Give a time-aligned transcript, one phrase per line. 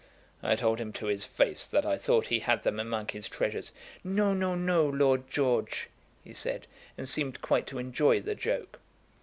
[0.41, 3.71] "I told him to his face that I thought he had them among his treasures.
[4.03, 5.89] 'No, no, no, Lord George,'
[6.23, 6.65] he said,
[6.97, 8.79] and seemed quite to enjoy the joke.